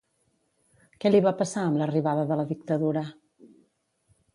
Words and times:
Què 1.03 1.11
li 1.11 1.21
va 1.27 1.35
passar 1.43 1.67
amb 1.67 1.81
l'arribada 1.83 2.27
de 2.33 2.41
la 2.43 2.49
dictadura? 2.57 3.09